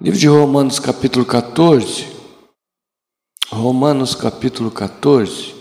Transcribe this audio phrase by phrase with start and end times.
[0.00, 2.06] Livro de Romanos, capítulo 14.
[3.48, 5.56] Romanos, capítulo 14.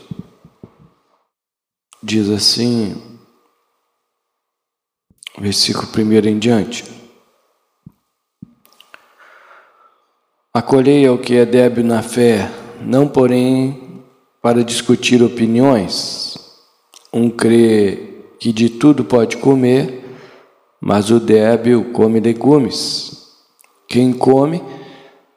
[2.03, 3.17] Diz assim,
[5.39, 6.83] versículo 1 em diante.
[10.53, 14.05] Acolhei ao que é débil na fé, não porém
[14.39, 16.37] para discutir opiniões.
[17.11, 20.15] Um crê que de tudo pode comer,
[20.79, 23.16] mas o débil come legumes.
[23.87, 24.61] Quem come,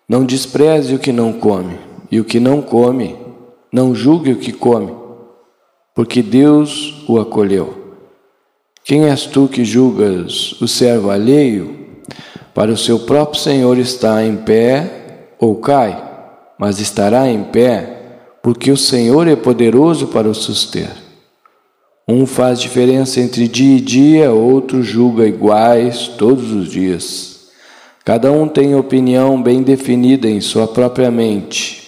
[0.08, 1.78] não despreze o que não come,
[2.10, 3.16] e o que não come,
[3.72, 4.92] não julgue o que come,
[5.94, 7.78] porque Deus o acolheu.
[8.84, 11.78] Quem és tu que julgas o servo alheio?
[12.52, 16.02] Para o seu próprio Senhor está em pé ou cai,
[16.58, 17.98] mas estará em pé,
[18.42, 20.90] porque o Senhor é poderoso para o suster.
[22.08, 27.29] Um faz diferença entre dia e dia, outro julga iguais todos os dias.
[28.04, 31.80] Cada um tem opinião bem definida em sua própria mente.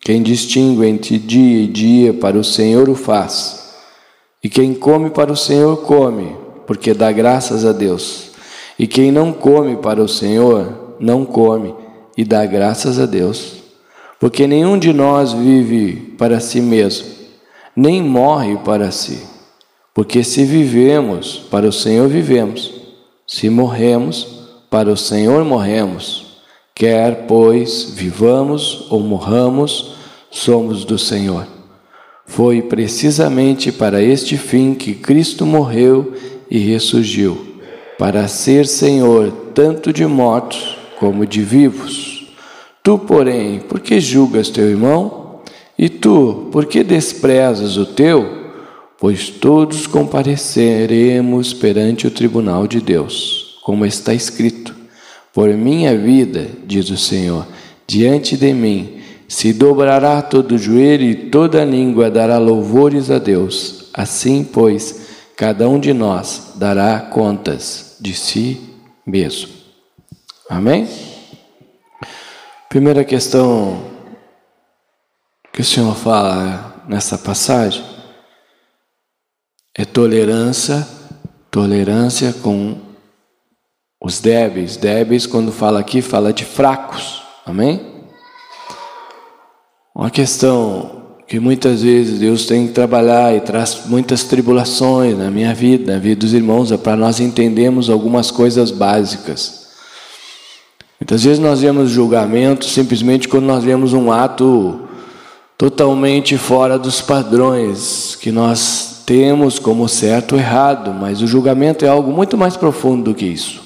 [0.00, 3.74] Quem distingue entre dia e dia para o Senhor o faz.
[4.42, 8.30] E quem come para o Senhor come, porque dá graças a Deus.
[8.78, 11.74] E quem não come para o Senhor não come
[12.16, 13.54] e dá graças a Deus.
[14.18, 17.08] Porque nenhum de nós vive para si mesmo,
[17.74, 19.20] nem morre para si.
[19.92, 22.72] Porque se vivemos, para o Senhor vivemos.
[23.26, 24.45] Se morremos,
[24.76, 26.26] para o Senhor morremos,
[26.74, 29.94] quer, pois, vivamos ou morramos,
[30.30, 31.46] somos do Senhor.
[32.26, 36.12] Foi precisamente para este fim que Cristo morreu
[36.50, 37.56] e ressurgiu,
[37.98, 42.26] para ser Senhor tanto de mortos como de vivos.
[42.82, 45.40] Tu, porém, por que julgas teu irmão?
[45.78, 48.28] E tu, por que desprezas o teu?
[49.00, 54.72] Pois todos compareceremos perante o tribunal de Deus como está escrito:
[55.34, 57.44] Por minha vida, diz o Senhor,
[57.84, 63.90] diante de mim se dobrará todo joelho e toda língua dará louvores a Deus.
[63.92, 68.60] Assim, pois, cada um de nós dará contas de si
[69.04, 69.48] mesmo.
[70.48, 70.88] Amém?
[72.68, 73.82] Primeira questão
[75.52, 77.84] que o Senhor fala nessa passagem
[79.74, 80.86] é tolerância,
[81.50, 82.85] tolerância com
[84.06, 87.22] os débeis, débeis, quando fala aqui, fala de fracos.
[87.44, 87.80] Amém?
[89.92, 95.52] Uma questão que muitas vezes Deus tem que trabalhar e traz muitas tribulações na minha
[95.52, 99.66] vida, na vida dos irmãos, é para nós entendermos algumas coisas básicas.
[101.00, 104.82] Muitas vezes nós vemos julgamento simplesmente quando nós vemos um ato
[105.58, 111.88] totalmente fora dos padrões que nós temos como certo ou errado, mas o julgamento é
[111.88, 113.65] algo muito mais profundo do que isso.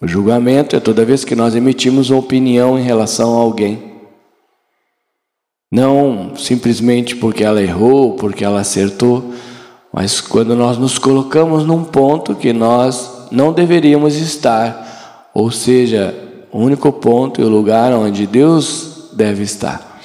[0.00, 3.92] O julgamento é toda vez que nós emitimos uma opinião em relação a alguém.
[5.72, 9.32] Não simplesmente porque ela errou, porque ela acertou,
[9.92, 16.14] mas quando nós nos colocamos num ponto que nós não deveríamos estar, ou seja,
[16.52, 20.00] o único ponto e o lugar onde Deus deve estar.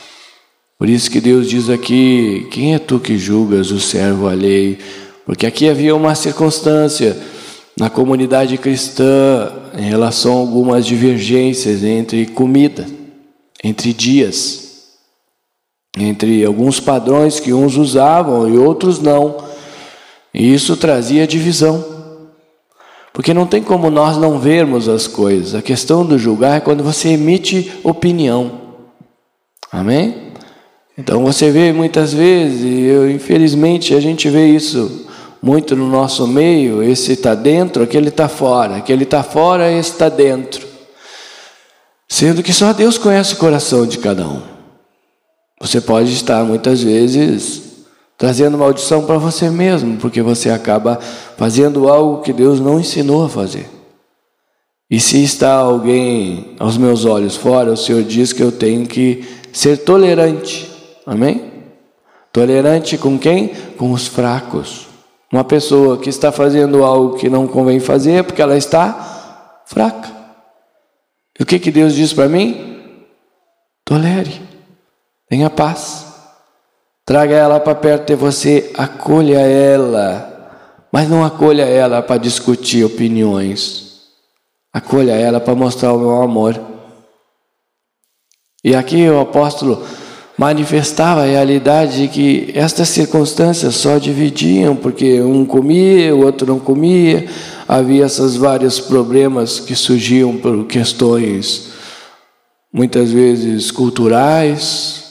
[0.79, 4.77] Por isso que Deus diz aqui: Quem é tu que julgas o servo alheio?
[5.25, 7.15] Porque aqui havia uma circunstância
[7.81, 12.85] na comunidade cristã em relação a algumas divergências entre comida,
[13.63, 14.83] entre dias,
[15.97, 19.35] entre alguns padrões que uns usavam e outros não.
[20.31, 21.83] E isso trazia divisão.
[23.11, 25.55] Porque não tem como nós não vermos as coisas.
[25.55, 28.61] A questão do julgar é quando você emite opinião.
[29.71, 30.33] Amém?
[30.95, 35.07] Então você vê muitas vezes, e eu, infelizmente a gente vê isso
[35.41, 40.07] muito no nosso meio, esse está dentro, aquele está fora, aquele está fora, esse está
[40.07, 40.67] dentro.
[42.07, 44.41] Sendo que só Deus conhece o coração de cada um.
[45.59, 47.61] Você pode estar muitas vezes
[48.17, 50.99] trazendo maldição para você mesmo, porque você acaba
[51.37, 53.67] fazendo algo que Deus não ensinou a fazer.
[54.91, 59.25] E se está alguém aos meus olhos fora, o Senhor diz que eu tenho que
[59.51, 60.69] ser tolerante.
[61.03, 61.51] Amém?
[62.31, 63.47] Tolerante com quem?
[63.77, 64.90] Com os fracos.
[65.31, 70.11] Uma pessoa que está fazendo algo que não convém fazer é porque ela está fraca.
[71.39, 73.05] E o que, que Deus diz para mim?
[73.85, 74.41] Tolere,
[75.29, 76.05] tenha paz,
[77.05, 80.51] traga ela para perto de você, acolha ela,
[80.91, 84.01] mas não acolha ela para discutir opiniões,
[84.71, 86.59] acolha ela para mostrar o meu amor.
[88.63, 89.83] E aqui o apóstolo
[90.37, 96.59] manifestava a realidade de que estas circunstâncias só dividiam, porque um comia, o outro não
[96.59, 97.27] comia,
[97.67, 101.71] havia esses vários problemas que surgiam por questões
[102.73, 105.03] muitas vezes culturais,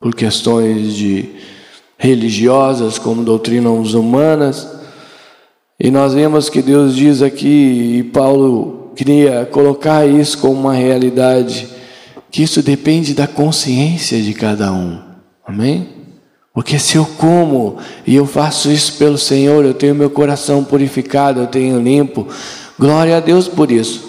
[0.00, 1.30] por questões de
[1.98, 4.68] religiosas como doutrinas humanas.
[5.78, 11.68] E nós vemos que Deus diz aqui, e Paulo queria colocar isso como uma realidade,
[12.36, 14.98] que isso depende da consciência de cada um.
[15.46, 15.88] Amém?
[16.52, 21.40] Porque se eu como e eu faço isso pelo Senhor, eu tenho meu coração purificado,
[21.40, 22.28] eu tenho limpo,
[22.78, 24.04] glória a Deus por isso.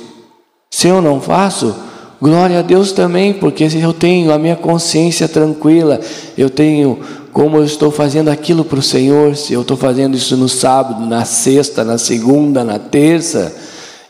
[0.70, 1.74] Se eu não faço,
[2.22, 5.98] glória a Deus também, porque eu tenho a minha consciência tranquila,
[6.38, 7.00] eu tenho
[7.32, 11.06] como eu estou fazendo aquilo para o Senhor, se eu estou fazendo isso no sábado,
[11.06, 13.56] na sexta, na segunda, na terça,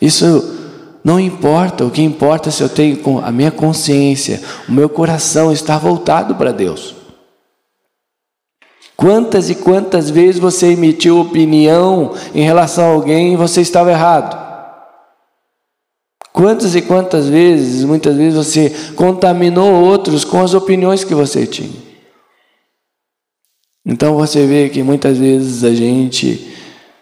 [0.02, 0.57] isso
[1.08, 5.54] não importa, o que importa é se eu tenho a minha consciência, o meu coração
[5.54, 6.94] está voltado para Deus.
[8.94, 14.38] Quantas e quantas vezes você emitiu opinião em relação a alguém e você estava errado?
[16.34, 21.88] Quantas e quantas vezes, muitas vezes você contaminou outros com as opiniões que você tinha?
[23.86, 26.54] Então você vê que muitas vezes a gente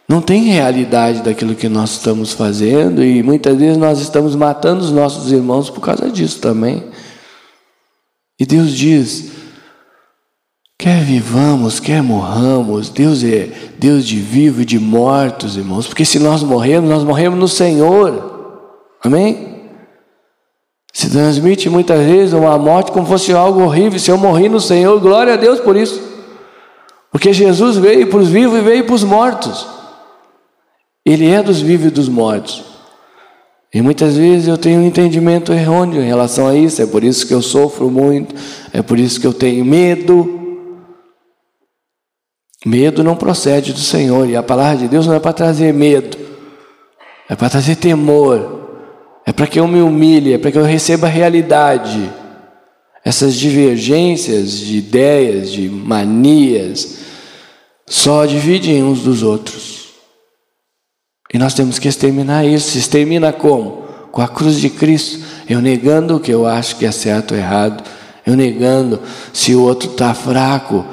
[0.07, 4.92] não tem realidade daquilo que nós estamos fazendo e muitas vezes nós estamos matando os
[4.92, 6.84] nossos irmãos por causa disso também.
[8.40, 9.31] E Deus diz:
[10.78, 13.50] quer vivamos, quer morramos, Deus é
[13.80, 18.34] Deus de vivo e de mortos, irmãos, porque se nós morremos, nós morremos no Senhor.
[19.04, 19.56] Amém?
[20.94, 24.00] Se transmite muitas vezes uma morte como fosse algo horrível.
[24.00, 26.02] Se eu morri no Senhor, glória a Deus por isso.
[27.12, 29.75] Porque Jesus veio para os vivos e veio para os mortos.
[31.06, 32.63] Ele é dos vivos e dos mortos.
[33.72, 37.28] E muitas vezes eu tenho um entendimento errôneo em relação a isso, é por isso
[37.28, 38.34] que eu sofro muito,
[38.72, 40.72] é por isso que eu tenho medo.
[42.66, 46.18] Medo não procede do Senhor, e a palavra de Deus não é para trazer medo,
[47.30, 48.80] é para trazer temor,
[49.25, 52.10] é para que eu me humilhe, é para que eu receba a realidade.
[53.04, 57.00] Essas divergências de ideias, de manias,
[57.86, 59.84] só dividem uns dos outros.
[61.35, 62.71] E nós temos que exterminar isso.
[62.71, 63.83] Se extermina como?
[64.09, 65.19] Com a cruz de Cristo.
[65.49, 67.83] Eu negando o que eu acho que é certo ou errado.
[68.25, 69.01] Eu negando
[69.33, 70.85] se o outro está fraco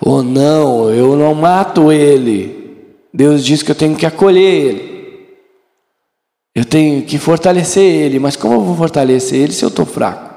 [0.00, 0.88] ou não.
[0.88, 2.86] Eu não mato ele.
[3.12, 5.36] Deus diz que eu tenho que acolher ele.
[6.54, 8.20] Eu tenho que fortalecer ele.
[8.20, 10.32] Mas como eu vou fortalecer ele se eu estou fraco?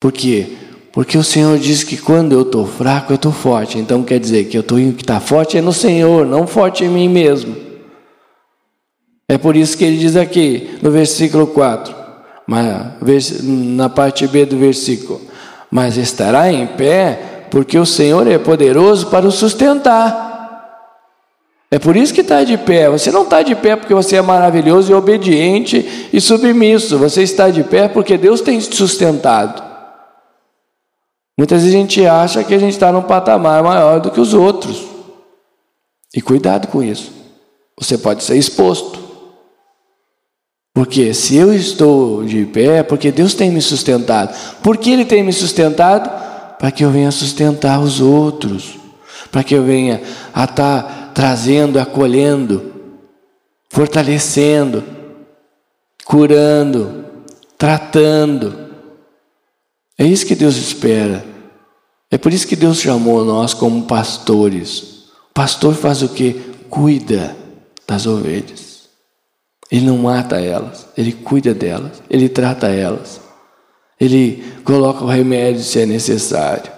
[0.00, 0.56] Por quê?
[0.94, 3.76] Porque o Senhor diz que quando eu estou fraco, eu estou forte.
[3.78, 6.88] Então quer dizer que eu estou que está forte é no Senhor, não forte em
[6.88, 7.56] mim mesmo.
[9.28, 11.92] É por isso que ele diz aqui, no versículo 4,
[12.46, 15.20] na parte B do versículo:
[15.68, 20.22] Mas estará em pé, porque o Senhor é poderoso para o sustentar.
[21.72, 22.88] É por isso que está de pé.
[22.88, 26.96] Você não está de pé porque você é maravilhoso e obediente e submisso.
[26.98, 29.73] Você está de pé porque Deus tem te sustentado.
[31.36, 34.34] Muitas vezes a gente acha que a gente está num patamar maior do que os
[34.34, 34.84] outros.
[36.14, 37.12] E cuidado com isso.
[37.76, 39.02] Você pode ser exposto.
[40.72, 44.34] Porque se eu estou de pé, é porque Deus tem me sustentado.
[44.62, 46.10] Por que Ele tem me sustentado?
[46.58, 48.76] Para que eu venha sustentar os outros.
[49.30, 50.00] Para que eu venha
[50.32, 52.72] a estar tá trazendo, acolhendo,
[53.68, 54.84] fortalecendo,
[56.04, 57.04] curando,
[57.58, 58.63] tratando.
[59.98, 61.24] É isso que Deus espera.
[62.10, 65.08] É por isso que Deus chamou nós como pastores.
[65.30, 66.34] O pastor faz o que?
[66.68, 67.36] Cuida
[67.86, 68.88] das ovelhas.
[69.70, 73.20] Ele não mata elas, ele cuida delas, ele trata elas.
[73.98, 76.72] Ele coloca o remédio se é necessário.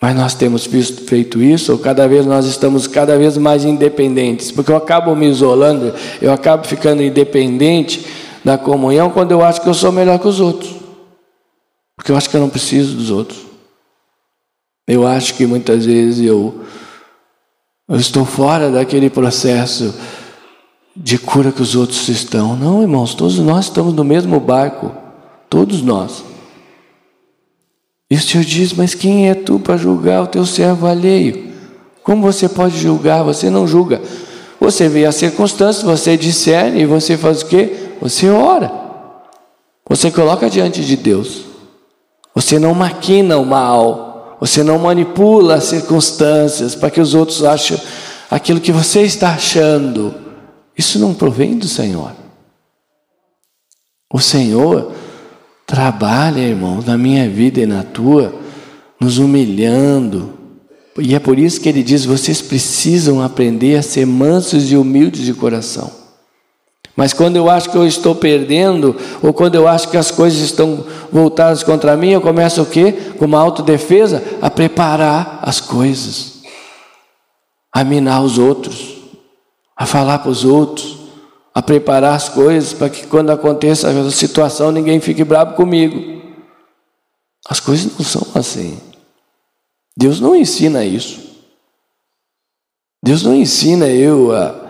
[0.00, 4.72] Mas nós temos visto, feito isso, cada vez nós estamos cada vez mais independentes, porque
[4.72, 8.04] eu acabo me isolando, eu acabo ficando independente
[8.44, 10.74] da comunhão quando eu acho que eu sou melhor que os outros.
[11.96, 13.38] Porque eu acho que eu não preciso dos outros.
[14.86, 16.62] Eu acho que muitas vezes eu,
[17.88, 19.94] eu estou fora daquele processo
[20.94, 22.56] de cura que os outros estão.
[22.56, 24.92] Não, irmãos, todos nós estamos no mesmo barco.
[25.48, 26.24] Todos nós.
[28.10, 31.52] E o Senhor diz: Mas quem é tu para julgar o teu servo alheio?
[32.02, 33.22] Como você pode julgar?
[33.22, 34.02] Você não julga.
[34.62, 37.94] Você vê as circunstâncias, você discerne e você faz o quê?
[38.00, 38.70] Você ora.
[39.88, 41.42] Você coloca diante de Deus.
[42.32, 44.36] Você não maquina o mal.
[44.38, 47.76] Você não manipula as circunstâncias para que os outros achem
[48.30, 50.14] aquilo que você está achando.
[50.78, 52.12] Isso não provém do Senhor.
[54.14, 54.92] O Senhor
[55.66, 58.32] trabalha, irmãos, na minha vida e na tua,
[59.00, 60.38] nos humilhando.
[60.98, 65.24] E é por isso que ele diz: vocês precisam aprender a ser mansos e humildes
[65.24, 66.02] de coração.
[66.94, 70.40] Mas quando eu acho que eu estou perdendo, ou quando eu acho que as coisas
[70.40, 72.92] estão voltadas contra mim, eu começo o quê?
[73.18, 76.42] Com uma autodefesa, a preparar as coisas,
[77.72, 78.98] a minar os outros,
[79.74, 80.98] a falar para os outros,
[81.54, 86.22] a preparar as coisas para que quando aconteça a situação ninguém fique bravo comigo.
[87.48, 88.78] As coisas não são assim.
[89.96, 91.20] Deus não ensina isso.
[93.04, 94.62] Deus não ensina eu a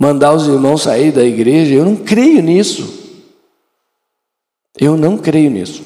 [0.00, 1.74] mandar os irmãos sair da igreja.
[1.74, 2.96] Eu não creio nisso.
[4.78, 5.82] Eu não creio nisso.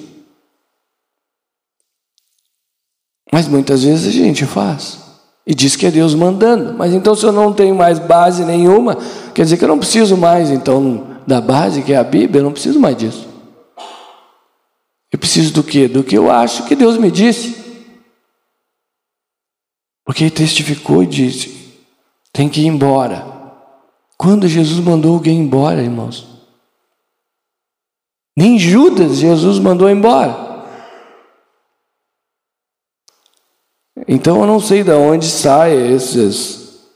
[3.33, 4.99] Mas muitas vezes a gente faz.
[5.47, 6.75] E diz que é Deus mandando.
[6.75, 8.97] Mas então, se eu não tenho mais base nenhuma,
[9.35, 12.45] quer dizer que eu não preciso mais, então, da base, que é a Bíblia, eu
[12.45, 13.29] não preciso mais disso.
[15.13, 15.89] Eu preciso do quê?
[15.89, 17.60] Do que eu acho que Deus me disse.
[20.11, 21.73] Porque ele testificou e disse:
[22.33, 23.25] tem que ir embora.
[24.19, 26.27] Quando Jesus mandou alguém embora, irmãos?
[28.37, 30.65] Nem Judas Jesus mandou embora.
[34.09, 36.89] Então eu não sei de onde saem esses,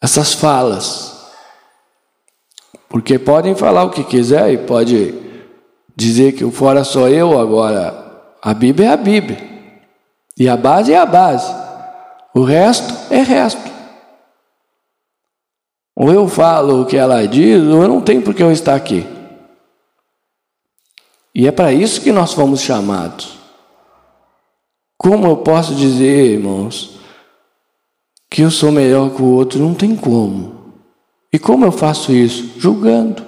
[0.00, 1.28] essas falas.
[2.88, 5.14] Porque podem falar o que quiser e pode
[5.94, 9.52] dizer que o fora sou eu, agora a Bíblia é a Bíblia.
[10.38, 11.71] E a base é a base.
[12.34, 13.60] O resto é resto.
[15.94, 18.74] Ou eu falo o que ela diz, ou eu não tenho por que eu estar
[18.74, 19.06] aqui.
[21.34, 23.38] E é para isso que nós fomos chamados.
[24.96, 26.98] Como eu posso dizer, irmãos,
[28.30, 29.58] que eu sou melhor que o outro?
[29.58, 30.62] Não tem como.
[31.32, 32.58] E como eu faço isso?
[32.58, 33.24] Julgando.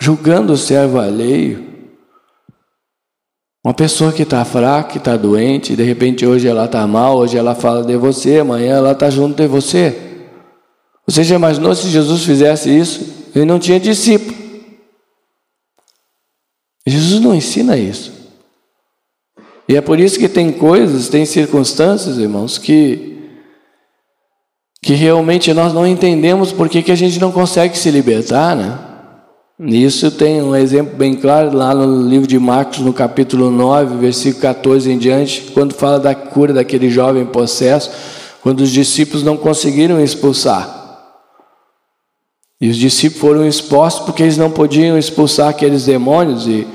[0.00, 1.65] Julgando o servo alheio.
[3.66, 7.36] Uma pessoa que está fraca, que está doente, de repente hoje ela está mal, hoje
[7.36, 10.22] ela fala de você, amanhã ela está junto de você.
[11.04, 13.04] Você já imaginou se Jesus fizesse isso?
[13.34, 14.36] Ele não tinha discípulo.
[16.86, 18.12] Jesus não ensina isso.
[19.68, 23.14] E é por isso que tem coisas, tem circunstâncias, irmãos, que
[24.80, 28.85] que realmente nós não entendemos por que, que a gente não consegue se libertar, né?
[29.58, 34.42] Nisso tem um exemplo bem claro lá no livro de Marcos, no capítulo 9, versículo
[34.42, 37.90] 14 em diante, quando fala da cura daquele jovem possesso,
[38.42, 40.74] quando os discípulos não conseguiram expulsar.
[42.60, 46.66] E os discípulos foram expostos porque eles não podiam expulsar aqueles demônios e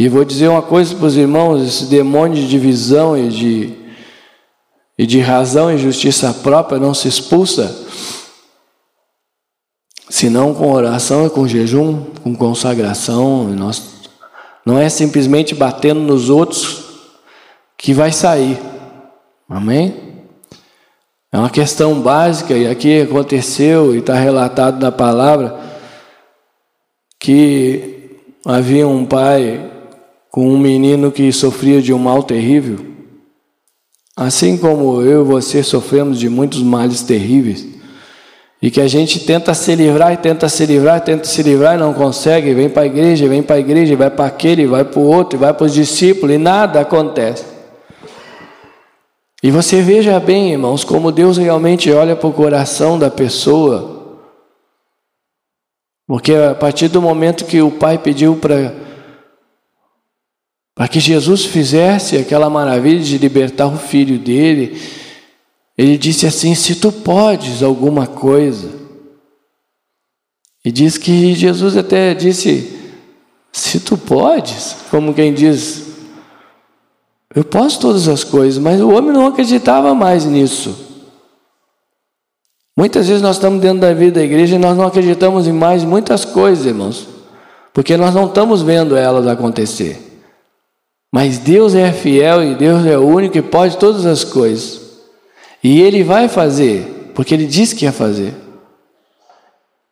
[0.00, 3.74] e vou dizer uma coisa para os irmãos: esse demônio de divisão e de,
[4.98, 7.86] e de razão e justiça própria não se expulsa,
[10.10, 13.44] senão com oração com jejum, com consagração.
[13.50, 14.10] Nós,
[14.66, 16.84] não é simplesmente batendo nos outros
[17.78, 18.58] que vai sair.
[19.48, 20.10] Amém?
[21.32, 25.60] É uma questão básica, e aqui aconteceu, e está relatado na palavra,
[27.20, 29.70] que havia um pai
[30.28, 32.84] com um menino que sofria de um mal terrível,
[34.16, 37.79] assim como eu e você sofremos de muitos males terríveis,
[38.62, 41.78] e que a gente tenta se livrar, e tenta se livrar, tenta se livrar e
[41.78, 45.00] não consegue, vem para a igreja, vem para a igreja, vai para aquele, vai para
[45.00, 47.44] o outro, vai para os discípulos, e nada acontece.
[49.42, 53.98] E você veja bem, irmãos, como Deus realmente olha para o coração da pessoa.
[56.06, 58.74] Porque a partir do momento que o pai pediu para
[60.74, 64.80] para que Jesus fizesse aquela maravilha de libertar o filho dele,
[65.80, 68.68] ele disse assim: Se tu podes alguma coisa.
[70.62, 72.78] E diz que Jesus até disse:
[73.50, 75.86] Se tu podes, como quem diz,
[77.34, 80.76] eu posso todas as coisas, mas o homem não acreditava mais nisso.
[82.76, 85.82] Muitas vezes nós estamos dentro da vida da igreja e nós não acreditamos em mais
[85.82, 87.08] muitas coisas, irmãos,
[87.72, 89.98] porque nós não estamos vendo elas acontecer.
[91.10, 94.89] Mas Deus é fiel e Deus é o único que pode todas as coisas.
[95.62, 98.34] E Ele vai fazer, porque Ele disse que ia fazer.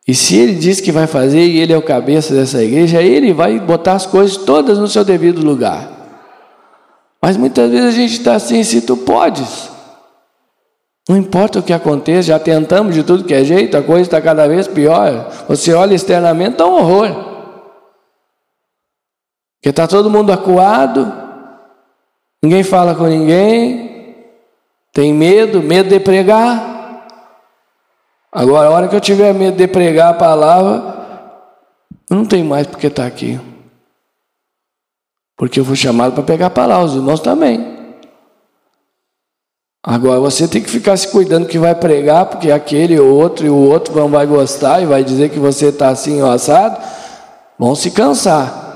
[0.07, 3.31] E se Ele disse que vai fazer e Ele é o cabeça dessa igreja, Ele
[3.33, 5.87] vai botar as coisas todas no seu devido lugar.
[7.21, 9.69] Mas muitas vezes a gente está assim, se tu podes.
[11.07, 14.21] Não importa o que aconteça, já tentamos de tudo que é jeito, a coisa está
[14.21, 15.29] cada vez pior.
[15.47, 17.29] Você olha externamente, está um horror.
[19.55, 21.11] Porque está todo mundo acuado,
[22.41, 23.88] ninguém fala com ninguém,
[24.93, 27.05] tem medo, medo de pregar.
[28.31, 30.99] Agora, a hora que eu tiver medo de pregar a palavra,
[32.09, 33.39] não tem mais porque estar tá aqui.
[35.35, 37.77] Porque eu fui chamado para pegar a palavra, os irmãos também.
[39.81, 43.49] Agora você tem que ficar se cuidando que vai pregar, porque aquele ou outro e
[43.49, 46.77] o outro não vai gostar e vai dizer que você está assim ou assado,
[47.57, 48.67] vão se cansar.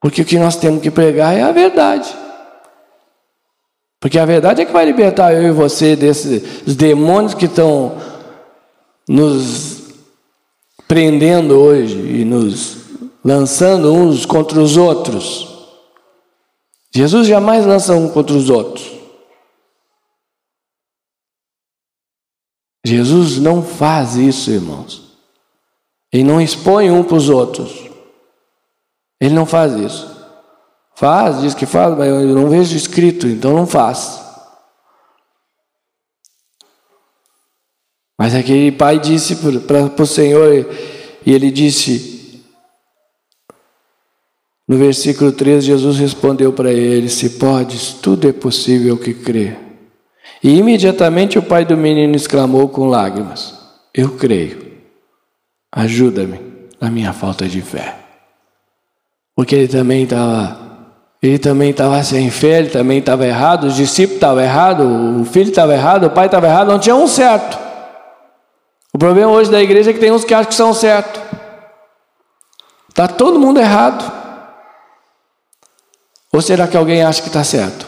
[0.00, 2.25] Porque o que nós temos que pregar é a verdade.
[4.00, 7.96] Porque a verdade é que vai libertar eu e você desses demônios que estão
[9.08, 9.82] nos
[10.86, 12.76] prendendo hoje e nos
[13.24, 15.48] lançando uns contra os outros.
[16.94, 18.92] Jesus jamais lança um contra os outros.
[22.86, 25.02] Jesus não faz isso, irmãos.
[26.12, 27.90] Ele não expõe um para os outros.
[29.20, 30.15] Ele não faz isso.
[30.96, 34.18] Faz, diz que faz, mas eu não vejo escrito, então não faz.
[38.18, 40.66] Mas aquele pai disse para o Senhor,
[41.24, 42.16] e ele disse,
[44.66, 49.56] no versículo 13, Jesus respondeu para ele: Se podes, tudo é possível que crê.
[50.42, 53.54] E imediatamente o pai do menino exclamou com lágrimas:
[53.94, 54.72] Eu creio,
[55.70, 56.40] ajuda-me
[56.80, 57.96] na minha falta de fé.
[59.36, 60.65] Porque ele também estava
[61.26, 64.86] ele também estava sem fé, ele também estava errado, os discípulos estavam errados,
[65.20, 67.58] o filho estava errado, o pai estava errado, não tinha um certo.
[68.92, 71.20] O problema hoje da igreja é que tem uns que acham que são certos.
[72.88, 74.10] Está todo mundo errado.
[76.32, 77.86] Ou será que alguém acha que está certo?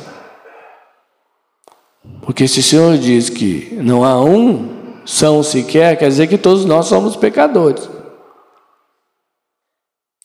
[2.23, 6.64] Porque se o Senhor diz que não há um são sequer, quer dizer que todos
[6.66, 7.88] nós somos pecadores.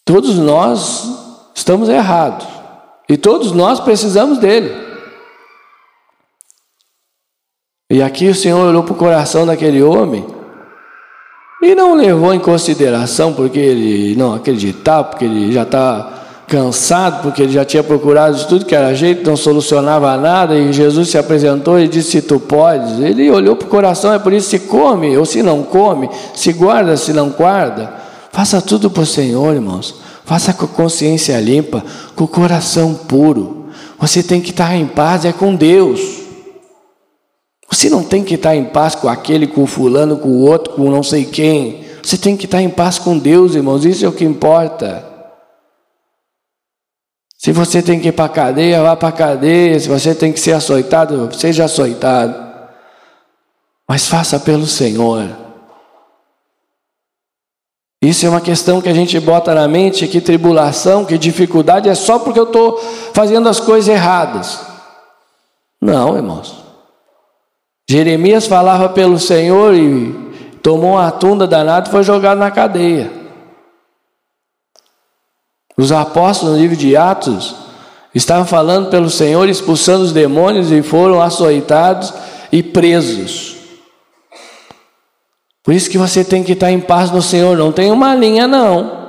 [0.03, 1.07] Todos nós
[1.55, 2.62] estamos errados.
[3.09, 4.71] E todos nós precisamos dele.
[7.91, 10.25] E aqui o Senhor olhou para o coração daquele homem
[11.61, 17.41] e não levou em consideração porque ele não acreditava, porque ele já está cansado, porque
[17.41, 21.17] ele já tinha procurado de tudo que era jeito, não solucionava nada, e Jesus se
[21.17, 22.99] apresentou e disse: Se tu podes.
[22.99, 26.51] Ele olhou para o coração, é por isso se come ou se não come, se
[26.51, 27.93] guarda, se não guarda.
[28.31, 30.02] Faça tudo para o Senhor, irmãos.
[30.25, 31.83] Faça com a consciência limpa,
[32.15, 33.69] com o coração puro.
[33.99, 35.99] Você tem que estar em paz, é com Deus.
[37.69, 40.89] Você não tem que estar em paz com aquele, com fulano, com o outro, com
[40.89, 41.83] não sei quem.
[42.01, 43.85] Você tem que estar em paz com Deus, irmãos.
[43.85, 45.13] Isso é o que importa.
[47.37, 49.79] Se você tem que ir para a cadeia, vá para a cadeia.
[49.79, 52.35] Se você tem que ser açoitado, seja açoitado.
[53.87, 55.42] Mas faça pelo Senhor.
[58.03, 61.95] Isso é uma questão que a gente bota na mente que tribulação, que dificuldade é
[61.95, 62.77] só porque eu estou
[63.13, 64.59] fazendo as coisas erradas.
[65.81, 66.53] Não, irmãos.
[67.89, 70.11] Jeremias falava pelo Senhor e
[70.61, 73.09] tomou uma tunda danada e foi jogado na cadeia.
[75.77, 77.55] Os apóstolos no livro de Atos
[78.13, 82.13] estavam falando pelo Senhor, expulsando os demônios e foram açoitados
[82.51, 83.62] e presos.
[85.63, 88.45] Por isso que você tem que estar em paz no Senhor, não tem uma linha
[88.45, 89.01] não.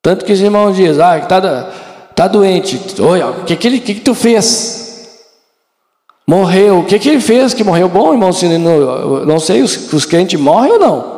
[0.00, 1.40] Tanto que os irmãos dizem, ah, está
[2.14, 4.84] tá doente, o que, que, que, que tu fez?
[6.26, 7.88] Morreu, o que, que ele fez que morreu?
[7.88, 11.14] Bom, irmão, se não, não sei, os, os crentes morrem ou não?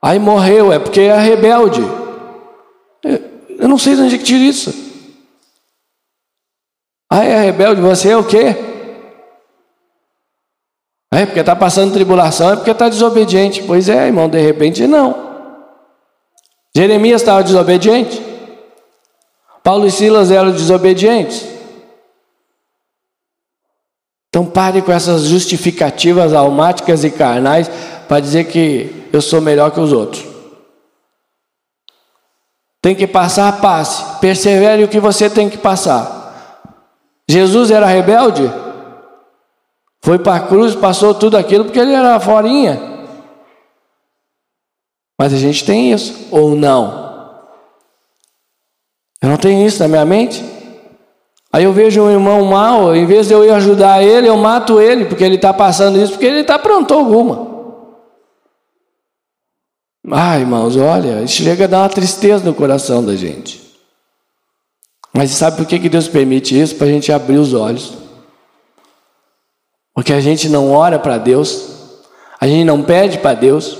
[0.00, 1.80] Aí morreu, é porque é rebelde.
[3.58, 4.72] Eu não sei de onde é que tira isso.
[7.10, 8.73] Ah, é rebelde, você é o quê?
[11.14, 13.62] É porque está passando tribulação, é porque está desobediente.
[13.62, 15.34] Pois é, irmão, de repente não.
[16.74, 18.20] Jeremias estava desobediente.
[19.62, 21.46] Paulo e Silas eram desobedientes.
[24.28, 27.70] Então pare com essas justificativas almáticas e carnais
[28.08, 30.24] para dizer que eu sou melhor que os outros.
[32.82, 34.18] Tem que passar, passe.
[34.18, 37.14] Persevere o que você tem que passar.
[37.26, 38.42] Jesus era rebelde?
[40.04, 42.78] Foi para a cruz, passou tudo aquilo porque ele era forinha.
[45.18, 47.32] Mas a gente tem isso, ou não?
[49.22, 50.44] Eu não tenho isso na minha mente?
[51.50, 54.78] Aí eu vejo um irmão mal, em vez de eu ir ajudar ele, eu mato
[54.78, 57.54] ele, porque ele está passando isso, porque ele está pronto alguma.
[60.12, 63.58] Ah, irmãos, olha, isso chega a dar uma tristeza no coração da gente.
[65.14, 66.76] Mas sabe por que Deus permite isso?
[66.76, 68.03] Para a gente abrir os olhos.
[69.94, 71.68] Porque a gente não ora para Deus,
[72.40, 73.78] a gente não pede para Deus,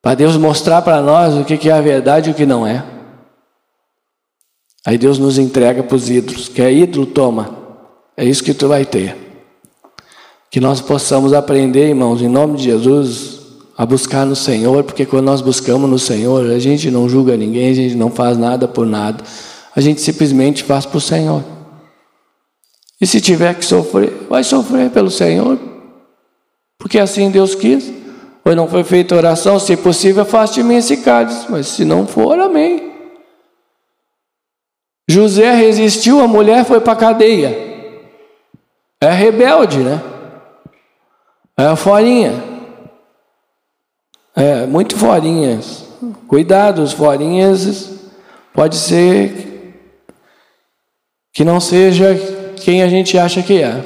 [0.00, 2.82] para Deus mostrar para nós o que é a verdade e o que não é.
[4.86, 6.48] Aí Deus nos entrega para os ídolos.
[6.48, 7.06] Quer ídolo?
[7.06, 7.56] Toma.
[8.16, 9.16] É isso que tu vai ter.
[10.50, 13.40] Que nós possamos aprender, irmãos, em nome de Jesus,
[13.76, 17.70] a buscar no Senhor, porque quando nós buscamos no Senhor, a gente não julga ninguém,
[17.70, 19.24] a gente não faz nada por nada,
[19.74, 21.42] a gente simplesmente faz para o Senhor.
[23.00, 25.58] E se tiver que sofrer, vai sofrer pelo Senhor,
[26.78, 27.92] porque assim Deus quis.
[28.42, 32.06] Pois não foi feita oração, se possível, afaste de mim esse cálice, mas se não
[32.06, 32.92] for, amém.
[35.08, 37.56] José resistiu, a mulher foi para a cadeia.
[39.00, 40.02] É rebelde, né?
[41.56, 42.44] É forinha.
[44.36, 45.84] É, muito forinhas.
[46.26, 47.90] Cuidado, os forinhas
[48.52, 49.74] pode ser
[51.32, 52.14] que não seja
[52.64, 53.84] quem a gente acha que é.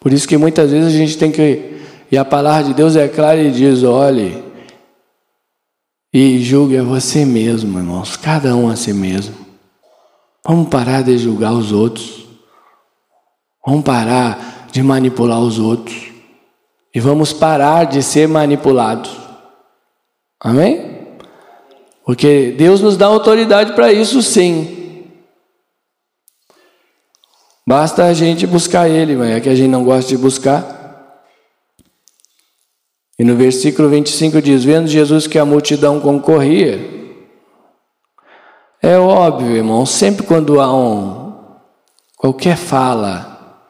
[0.00, 1.76] Por isso que muitas vezes a gente tem que.
[2.10, 4.42] E a palavra de Deus é clara e diz: olhe,
[6.12, 9.34] e julgue a você mesmo, irmãos, cada um a si mesmo.
[10.42, 12.26] Vamos parar de julgar os outros.
[13.66, 16.10] Vamos parar de manipular os outros.
[16.94, 19.10] E vamos parar de ser manipulados.
[20.40, 20.98] Amém?
[22.06, 24.87] Porque Deus nos dá autoridade para isso sim.
[27.68, 30.64] Basta a gente buscar Ele, mas é que a gente não gosta de buscar.
[33.18, 36.80] E no versículo 25 diz: Vendo Jesus que a multidão concorria,
[38.80, 41.34] é óbvio, irmão, sempre quando há um,
[42.16, 43.60] qualquer fala,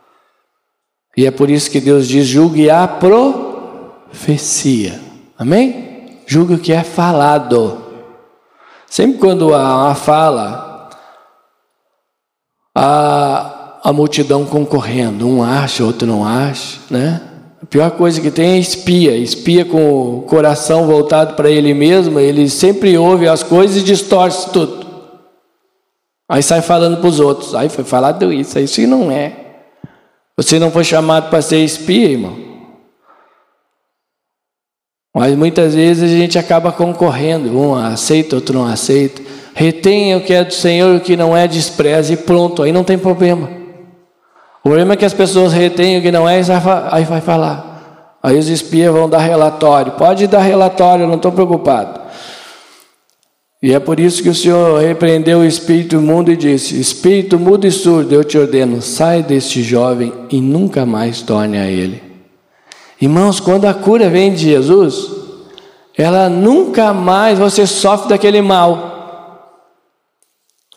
[1.16, 5.00] e é por isso que Deus diz: julgue a profecia,
[5.37, 6.20] amém?
[6.24, 7.84] Julgue o que é falado.
[8.87, 10.88] Sempre quando há uma fala,
[12.72, 13.47] há
[13.88, 17.22] a multidão concorrendo, um acha, outro não acha, né?
[17.62, 22.20] A pior coisa que tem é espia, espia com o coração voltado para ele mesmo,
[22.20, 24.87] ele sempre ouve as coisas e distorce tudo.
[26.29, 27.55] Aí sai falando para os outros.
[27.55, 29.62] Aí foi falado isso, isso não é.
[30.37, 32.37] Você não foi chamado para ser espia, irmão.
[35.16, 37.59] Mas muitas vezes a gente acaba concorrendo.
[37.59, 39.22] Um aceita, outro não aceita.
[39.55, 42.62] Retenha o que é do Senhor, o que não é, despreza e pronto.
[42.62, 43.58] Aí não tem problema.
[44.68, 46.42] O problema é que as pessoas retêm o que não é,
[46.90, 48.18] aí vai falar.
[48.22, 49.92] Aí os espias vão dar relatório.
[49.92, 51.98] Pode dar relatório, não estou preocupado.
[53.62, 57.66] E é por isso que o Senhor repreendeu o espírito imundo e disse: Espírito mudo
[57.66, 62.02] e surdo, eu te ordeno, sai deste jovem e nunca mais torne a ele.
[63.00, 65.11] Irmãos, quando a cura vem de Jesus,
[65.96, 69.64] ela nunca mais você sofre daquele mal.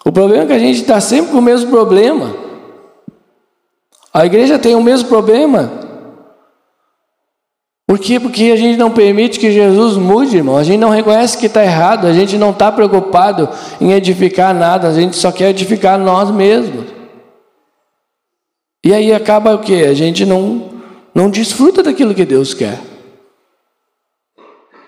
[0.06, 2.51] O problema é que a gente está sempre com o mesmo problema.
[4.14, 5.72] A igreja tem o mesmo problema.
[7.88, 8.20] Por quê?
[8.20, 10.56] Porque a gente não permite que Jesus mude, irmão.
[10.56, 13.50] A gente não reconhece que está errado, a gente não está preocupado
[13.82, 16.86] em edificar nada, a gente só quer edificar nós mesmos.
[18.84, 19.88] E aí acaba o quê?
[19.90, 20.70] A gente não,
[21.14, 22.80] não desfruta daquilo que Deus quer.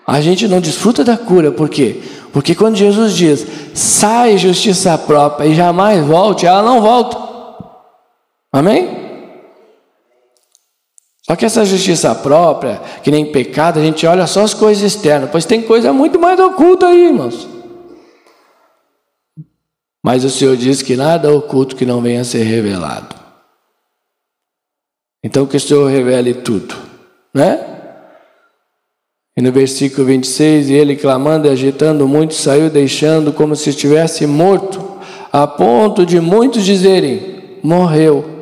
[0.06, 2.00] A gente não desfruta da cura, por quê?
[2.32, 7.18] Porque quando Jesus diz, sai justiça própria e jamais volte, ela não volta.
[8.52, 9.03] Amém?
[11.26, 15.30] Só que essa justiça própria, que nem pecado, a gente olha só as coisas externas,
[15.30, 17.48] pois tem coisa muito mais oculta aí, irmãos.
[20.04, 23.16] Mas o Senhor diz que nada oculto que não venha a ser revelado.
[25.22, 26.74] Então que o Senhor revele tudo,
[27.32, 27.70] né?
[29.34, 34.98] E no versículo 26, ele clamando e agitando muito, saiu deixando como se estivesse morto,
[35.32, 38.33] a ponto de muitos dizerem: morreu.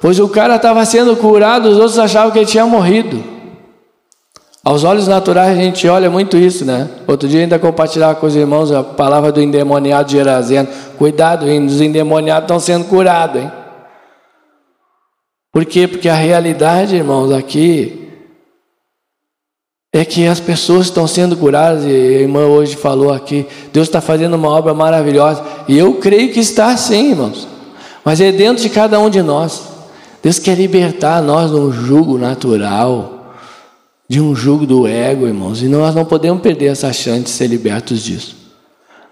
[0.00, 3.22] Pois o cara estava sendo curado, os outros achavam que ele tinha morrido.
[4.64, 6.88] Aos olhos naturais a gente olha muito isso, né?
[7.06, 10.68] Outro dia ainda compartilhava com os irmãos a palavra do endemoniado de Gerazeno.
[10.98, 11.46] Cuidado?
[11.46, 13.52] Os endemoniados estão sendo curados, hein?
[15.52, 15.88] Por quê?
[15.88, 18.08] Porque a realidade, irmãos, aqui
[19.92, 24.00] é que as pessoas estão sendo curadas, e a irmã hoje falou aqui, Deus está
[24.00, 27.48] fazendo uma obra maravilhosa, e eu creio que está assim, irmãos,
[28.04, 29.69] mas é dentro de cada um de nós.
[30.22, 33.34] Deus quer libertar nós de um jugo natural,
[34.08, 37.46] de um jugo do ego, irmãos, e nós não podemos perder essa chance de ser
[37.46, 38.36] libertos disso.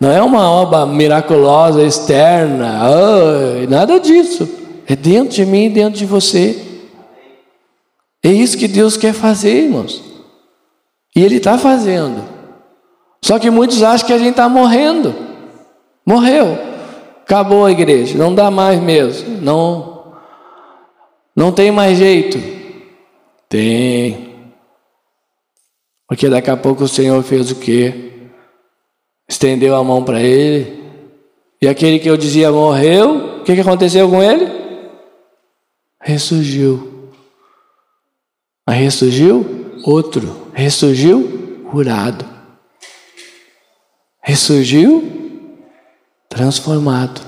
[0.01, 4.49] Não é uma obra miraculosa externa, oh, nada disso.
[4.87, 6.59] É dentro de mim e dentro de você.
[8.23, 10.03] É isso que Deus quer fazer, irmãos.
[11.15, 12.23] E Ele está fazendo.
[13.23, 15.15] Só que muitos acham que a gente está morrendo.
[16.07, 16.59] Morreu.
[17.23, 18.17] Acabou a igreja.
[18.17, 19.41] Não dá mais mesmo.
[19.43, 19.98] Não
[21.39, 22.37] não tem mais jeito?
[23.49, 24.53] Tem.
[26.09, 28.31] Porque daqui a pouco o Senhor fez o quê?
[29.29, 30.83] Estendeu a mão para ele.
[31.63, 34.51] E aquele que eu dizia morreu, o que, que aconteceu com ele?
[36.03, 37.13] Ressurgiu.
[38.67, 42.29] Mas ressurgiu outro, ressurgiu curado,
[44.21, 45.69] ressurgiu
[46.29, 47.21] transformado.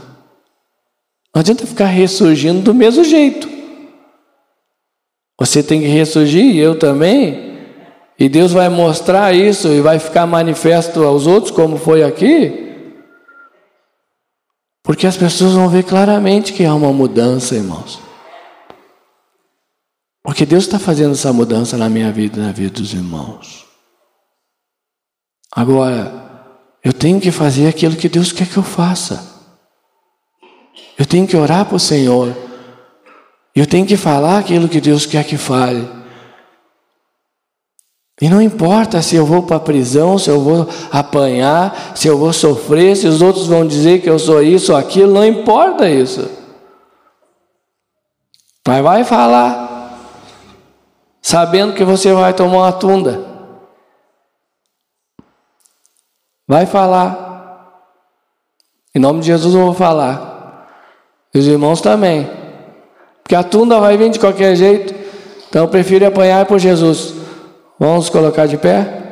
[1.32, 3.59] Não adianta ficar ressurgindo do mesmo jeito.
[5.40, 7.58] Você tem que ressurgir, eu também,
[8.18, 12.68] e Deus vai mostrar isso e vai ficar manifesto aos outros, como foi aqui.
[14.82, 17.98] Porque as pessoas vão ver claramente que há uma mudança, irmãos.
[20.22, 23.64] Porque Deus está fazendo essa mudança na minha vida e na vida dos irmãos.
[25.50, 29.26] Agora, eu tenho que fazer aquilo que Deus quer que eu faça.
[30.98, 32.49] Eu tenho que orar para o Senhor.
[33.54, 36.00] Eu tenho que falar aquilo que Deus quer que fale.
[38.20, 42.18] E não importa se eu vou para a prisão, se eu vou apanhar, se eu
[42.18, 45.88] vou sofrer, se os outros vão dizer que eu sou isso ou aquilo, não importa
[45.88, 46.30] isso.
[48.66, 49.98] Mas vai falar,
[51.22, 53.24] sabendo que você vai tomar uma tunda.
[56.46, 57.28] Vai falar.
[58.94, 60.68] Em nome de Jesus eu vou falar.
[61.32, 62.39] E os irmãos também.
[63.30, 64.92] Porque a tunda vai vir de qualquer jeito.
[65.48, 67.14] Então eu prefiro apanhar por Jesus.
[67.78, 69.09] Vamos colocar de pé?